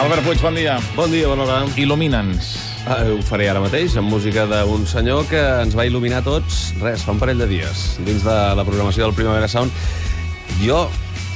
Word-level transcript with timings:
Albert 0.00 0.24
Puig, 0.24 0.40
bon 0.40 0.54
dia. 0.56 0.78
Bon 0.96 1.10
dia, 1.12 1.26
bona 1.28 1.44
hora. 1.44 1.56
Il·lumina'ns. 1.76 2.46
Ah, 2.88 3.02
ho 3.04 3.18
faré 3.28 3.50
ara 3.52 3.60
mateix, 3.60 3.98
amb 4.00 4.08
música 4.08 4.46
d'un 4.48 4.86
senyor 4.88 5.26
que 5.28 5.42
ens 5.60 5.76
va 5.76 5.84
il·luminar 5.84 6.22
tots, 6.24 6.70
res, 6.80 7.02
fa 7.04 7.12
un 7.12 7.20
parell 7.20 7.42
de 7.42 7.48
dies, 7.50 7.82
dins 8.06 8.24
de 8.24 8.36
la 8.56 8.64
programació 8.64 9.04
del 9.04 9.12
Primavera 9.18 9.50
Sound. 9.52 9.68
Jo 10.62 10.86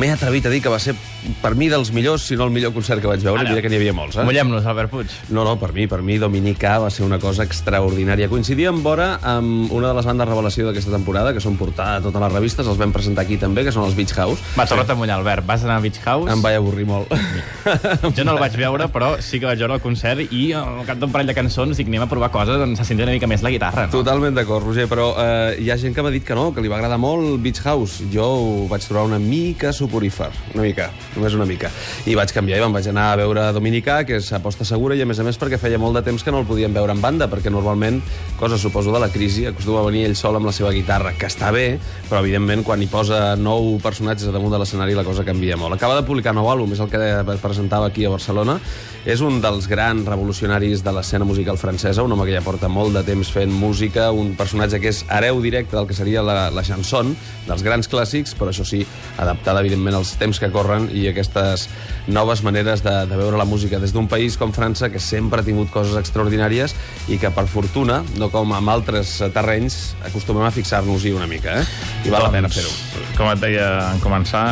m'he 0.00 0.08
atrevit 0.14 0.48
a 0.48 0.54
dir 0.54 0.62
que 0.64 0.72
va 0.72 0.80
ser, 0.80 0.96
per 1.42 1.54
mi, 1.58 1.68
dels 1.72 1.90
millors, 1.94 2.26
si 2.28 2.36
no 2.38 2.46
el 2.46 2.52
millor 2.54 2.72
concert 2.74 3.02
que 3.02 3.10
vaig 3.10 3.22
veure, 3.24 3.42
Ara, 3.42 3.50
mira 3.50 3.62
que 3.64 3.70
n'hi 3.72 3.78
havia 3.80 3.94
molts, 3.96 4.18
eh? 4.18 4.24
Mullem-nos, 4.26 4.66
Albert 4.66 4.92
Puig. 4.92 5.14
No, 5.30 5.44
no, 5.46 5.56
per 5.60 5.72
mi, 5.76 5.86
per 5.90 6.00
mi, 6.06 6.18
Dominica 6.22 6.76
va 6.82 6.90
ser 6.92 7.04
una 7.06 7.18
cosa 7.22 7.44
extraordinària. 7.46 8.28
Coincidia 8.32 8.70
en 8.72 8.82
vora 8.84 9.16
amb 9.26 9.72
una 9.72 9.90
de 9.90 9.98
les 9.98 10.08
bandes 10.08 10.28
revelació 10.28 10.68
d'aquesta 10.68 10.94
temporada, 10.94 11.32
que 11.34 11.42
són 11.42 11.58
portada 11.60 12.00
a 12.00 12.04
totes 12.04 12.22
les 12.26 12.34
revistes, 12.36 12.66
els 12.66 12.80
vam 12.80 12.94
presentar 12.94 13.26
aquí 13.26 13.38
també, 13.40 13.64
que 13.66 13.74
són 13.74 13.86
els 13.86 13.96
Beach 13.98 14.14
House. 14.16 14.42
Va, 14.58 14.68
torna't 14.68 14.92
a 14.92 14.98
mullar, 14.98 15.18
Albert. 15.20 15.46
Vas 15.48 15.64
anar 15.66 15.80
a 15.80 15.84
Beach 15.84 16.00
House? 16.04 16.30
Em 16.32 16.42
vaig 16.44 16.58
avorrir 16.60 16.86
molt. 16.88 17.12
Jo 18.16 18.24
no 18.24 18.36
el 18.36 18.40
vaig 18.40 18.54
veure, 18.56 18.86
però 18.92 19.16
sí 19.22 19.40
que 19.42 19.48
vaig 19.48 19.60
veure 19.60 19.76
el 19.76 19.82
concert 19.82 20.32
i 20.32 20.46
al 20.56 20.84
cap 20.86 21.00
d'un 21.00 21.10
parell 21.12 21.28
de 21.28 21.34
cançons 21.36 21.76
dic, 21.76 21.88
anem 21.90 22.04
a 22.06 22.08
provar 22.10 22.30
coses 22.34 22.62
on 22.62 22.76
se 22.78 22.86
senti 22.86 23.04
una 23.04 23.14
mica 23.14 23.28
més 23.30 23.42
la 23.44 23.50
guitarra. 23.52 23.86
No? 23.88 23.94
Totalment 23.98 24.36
d'acord, 24.36 24.64
Roger, 24.64 24.86
però 24.90 25.08
eh, 25.20 25.56
hi 25.62 25.70
ha 25.70 25.78
gent 25.80 25.94
que 25.96 26.04
m'ha 26.04 26.12
dit 26.14 26.24
que 26.26 26.36
no, 26.38 26.48
que 26.54 26.62
li 26.64 26.70
va 26.72 26.78
agradar 26.78 26.98
molt 27.02 27.40
Beach 27.42 27.62
House. 27.66 28.06
Jo 28.12 28.26
ho 28.36 28.66
vaig 28.70 28.86
trobar 28.86 29.06
una 29.10 29.20
mica 29.22 29.72
suporífer, 29.76 30.30
una 30.54 30.64
mica, 30.66 30.90
només 31.16 31.36
una 31.36 31.46
mica. 31.48 31.70
I 32.06 32.16
vaig 32.18 32.32
canviar 32.34 32.60
i 32.60 32.64
me'n 32.64 32.76
vaig 32.76 32.88
anar 32.92 33.08
a 33.12 33.18
veure 33.20 33.48
Dominicà, 33.56 34.02
que 34.06 34.20
és 34.20 34.30
aposta 34.36 34.66
segura, 34.68 34.96
i 34.96 35.02
a 35.02 35.08
més 35.08 35.20
a 35.20 35.26
més 35.26 35.38
perquè 35.40 35.58
feia 35.60 35.80
molt 35.82 35.98
de 35.98 36.04
temps 36.06 36.22
que 36.22 36.34
no 36.34 36.42
el 36.42 36.48
podíem 36.48 36.74
veure 36.76 36.94
en 36.94 37.02
banda, 37.02 37.30
perquè 37.32 37.52
normalment, 37.52 38.00
cosa 38.40 38.58
suposo 38.58 38.92
de 38.94 39.02
la 39.02 39.10
crisi, 39.12 39.46
acostuma 39.48 39.82
a 39.82 39.86
venir 39.88 40.06
ell 40.06 40.16
sol 40.18 40.36
amb 40.38 40.48
la 40.48 40.54
seva 40.56 40.72
guitarra, 40.74 41.14
que 41.18 41.30
està 41.30 41.52
bé, 41.54 41.78
però 42.10 42.22
evidentment 42.24 42.64
quan 42.66 42.82
hi 42.82 42.90
posa 42.90 43.34
nou 43.36 43.76
personatges 43.82 44.32
damunt 44.32 44.52
de 44.52 44.60
l'escenari 44.60 44.96
la 44.96 45.06
cosa 45.06 45.24
canvia 45.24 45.56
molt. 45.56 45.76
Acaba 45.76 45.98
de 45.98 46.06
publicar 46.06 46.34
nou 46.36 46.50
àlbum, 46.52 46.76
és 46.76 46.82
el 46.84 46.92
que 46.92 47.38
presentava 47.42 47.90
aquí 47.90 48.06
a 48.06 48.12
Barcelona. 48.12 48.60
És 49.06 49.20
un 49.22 49.36
dels 49.38 49.68
grans 49.70 50.02
revolucionaris 50.02 50.80
de 50.82 50.90
l'escena 50.90 51.24
musical 51.24 51.54
francesa, 51.60 52.02
un 52.02 52.10
home 52.10 52.24
que 52.26 52.32
ja 52.34 52.42
porta 52.42 52.66
molt 52.66 52.96
de 52.96 53.04
temps 53.06 53.28
fent 53.30 53.52
música, 53.54 54.08
un 54.10 54.32
personatge 54.34 54.80
que 54.82 54.90
és 54.90 55.04
hereu 55.14 55.38
directe 55.44 55.76
del 55.76 55.86
que 55.86 55.94
seria 55.94 56.24
la, 56.26 56.48
la 56.50 56.64
chanson, 56.66 57.12
dels 57.46 57.62
grans 57.62 57.86
clàssics, 57.86 58.34
però 58.34 58.50
això 58.50 58.66
sí, 58.66 58.80
adaptada 59.22 59.62
evidentment 59.62 60.00
als 60.00 60.16
temps 60.18 60.42
que 60.42 60.50
corren 60.50 60.88
i 60.90 61.05
aquestes 61.10 61.66
noves 62.06 62.42
maneres 62.46 62.82
de, 62.84 62.94
de 63.10 63.18
veure 63.18 63.38
la 63.38 63.46
música 63.48 63.80
des 63.82 63.92
d'un 63.94 64.08
país 64.08 64.38
com 64.40 64.54
França, 64.56 64.90
que 64.92 65.02
sempre 65.02 65.42
ha 65.42 65.46
tingut 65.46 65.70
coses 65.74 65.96
extraordinàries 66.00 66.76
i 67.08 67.20
que, 67.22 67.30
per 67.34 67.46
fortuna, 67.50 68.02
no 68.20 68.30
com 68.32 68.54
amb 68.56 68.72
altres 68.72 69.18
terrenys, 69.34 69.96
acostumem 70.06 70.46
a 70.46 70.54
fixar-nos-hi 70.54 71.14
una 71.16 71.28
mica, 71.30 71.60
eh? 71.60 71.68
I 72.06 72.12
val 72.14 72.28
la 72.28 72.34
pena 72.34 72.50
fer-ho. 72.52 72.72
Com 73.16 73.30
et 73.32 73.40
deia 73.42 73.70
en 73.92 74.02
començar, 74.04 74.46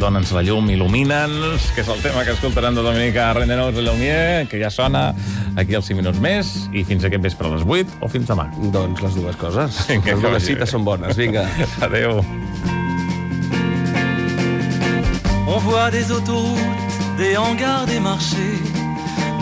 dona'ns 0.00 0.32
la 0.34 0.42
llum, 0.42 0.68
il·lumina'ns, 0.74 1.70
que 1.74 1.84
és 1.84 1.90
el 1.90 2.00
tema 2.02 2.24
que 2.26 2.34
escoltaran 2.34 2.74
de 2.74 2.82
Dominica 2.82 3.32
Rendenos 3.36 3.74
de 3.74 3.82
Laumier, 3.86 4.46
que 4.50 4.60
ja 4.62 4.70
sona 4.70 5.08
aquí 5.56 5.74
als 5.74 5.90
5 5.90 6.00
minuts 6.02 6.22
més, 6.22 6.54
i 6.74 6.84
fins 6.86 7.06
aquest 7.06 7.22
vespre 7.22 7.50
a 7.50 7.54
les 7.56 7.66
8 7.66 8.00
o 8.02 8.10
fins 8.10 8.30
demà. 8.30 8.48
Doncs 8.74 9.04
les 9.06 9.18
dues 9.20 9.38
coses. 9.40 9.84
Vinga, 9.90 10.14
les 10.14 10.24
dues 10.26 10.48
cites 10.50 10.66
bé. 10.66 10.72
són 10.72 10.86
bones. 10.86 11.16
Vinga. 11.18 11.46
Adéu. 11.86 12.24
On 15.46 15.58
voit 15.58 15.90
des 15.90 16.10
autoroutes, 16.10 16.96
des 17.18 17.36
hangars, 17.36 17.86
des 17.86 18.00
marchés, 18.00 18.62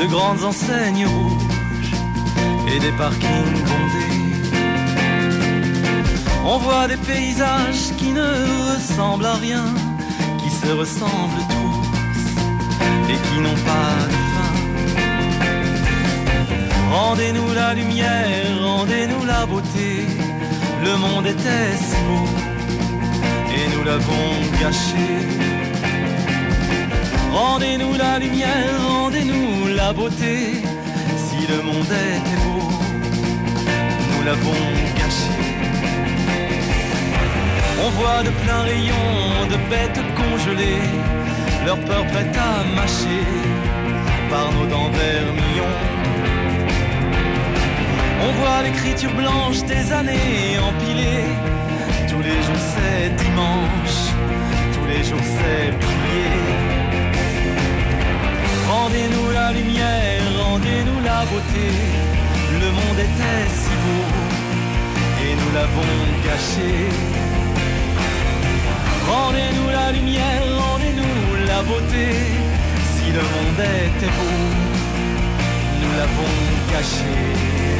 de 0.00 0.06
grandes 0.06 0.42
enseignes 0.42 1.06
rouges 1.06 1.92
et 2.74 2.78
des 2.80 2.92
parkings 2.92 3.62
bondés. 3.68 4.22
On 6.44 6.58
voit 6.58 6.88
des 6.88 6.96
paysages 6.96 7.94
qui 7.96 8.10
ne 8.10 8.74
ressemblent 8.74 9.26
à 9.26 9.34
rien, 9.34 9.64
qui 10.42 10.50
se 10.50 10.72
ressemblent 10.72 11.44
tous 11.48 13.12
et 13.12 13.18
qui 13.26 13.40
n'ont 13.40 13.60
pas 13.70 13.94
de 14.12 14.18
fin. 14.32 14.52
Rendez-nous 16.90 17.54
la 17.54 17.74
lumière, 17.74 18.60
rendez-nous 18.60 19.24
la 19.24 19.46
beauté. 19.46 20.06
Le 20.84 20.96
monde 20.96 21.26
était 21.26 21.76
si 21.76 21.96
beau 22.08 22.26
et 23.54 23.64
nous 23.76 23.84
l'avons 23.84 24.28
gâché. 24.60 25.61
Rendez-nous 27.44 27.94
la 27.94 28.20
lumière, 28.20 28.72
rendez-nous 28.88 29.74
la 29.74 29.92
beauté. 29.92 30.62
Si 31.24 31.38
le 31.52 31.58
monde 31.68 31.92
était 32.14 32.40
beau, 32.44 32.68
nous 34.10 34.22
l'avons 34.24 34.62
gâché. 34.98 35.40
On 37.84 37.90
voit 37.98 38.22
de 38.22 38.30
pleins 38.42 38.64
rayons 38.70 39.46
de 39.52 39.56
bêtes 39.70 40.02
congelées, 40.20 40.88
leur 41.66 41.78
peur 41.80 42.06
prête 42.12 42.36
à 42.50 42.52
mâcher 42.76 43.26
par 44.30 44.46
nos 44.52 44.66
dents 44.72 44.92
vermillons. 45.00 45.78
On 48.24 48.30
voit 48.38 48.62
l'écriture 48.62 49.14
blanche 49.14 49.64
des 49.64 49.84
années 49.92 50.60
empilées. 50.68 51.32
Tous 52.08 52.22
les 52.28 52.38
jours 52.46 52.64
c'est 52.72 53.08
dimanche, 53.24 53.81
beauté. 61.26 61.66
Le 62.60 62.70
monde 62.70 62.98
était 62.98 63.46
si 63.60 63.74
beau 63.82 64.04
et 65.24 65.34
nous 65.40 65.52
l'avons 65.54 65.94
gâché. 66.26 66.72
Rendez-nous 69.10 69.70
la 69.70 69.92
lumière, 69.92 70.42
rendez-nous 70.58 71.46
la 71.46 71.62
beauté. 71.62 72.08
Si 72.92 73.06
le 73.12 73.22
monde 73.32 73.62
était 73.86 74.12
beau, 74.18 74.38
nous 75.80 75.92
l'avons 75.98 76.34
gâché. 76.72 77.71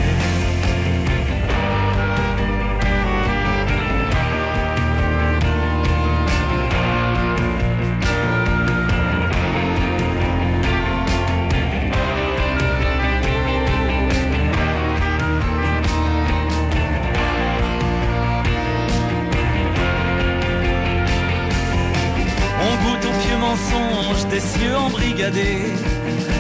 Mensonges 23.52 24.26
des 24.28 24.40
cieux 24.40 24.76
embrigadés, 24.76 25.72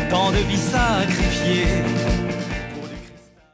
tant 0.08 0.30
de 0.30 0.38
vies 0.48 0.56
sacrifiées 0.56 1.82